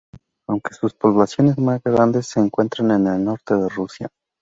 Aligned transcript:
Aunque 0.47 0.73
sus 0.73 0.95
poblaciones 0.95 1.59
más 1.59 1.79
grandes 1.83 2.25
se 2.25 2.39
encuentran 2.39 2.89
en 2.89 3.05
el 3.05 3.23
norte 3.23 3.53
de 3.53 3.69
Rusia. 3.69 4.09